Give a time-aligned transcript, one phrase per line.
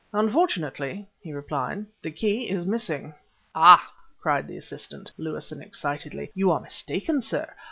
[0.13, 3.13] "Unfortunately," he replied, "the key is missing."
[3.53, 7.53] "Ah!" cried the assistant, Lewison, excitedly, "you are mistaken, sir!